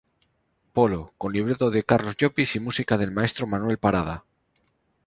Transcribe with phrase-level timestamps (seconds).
[0.75, 4.15] Polo", con libreto de Carlos Llopis y música del maestro Manuel Parada.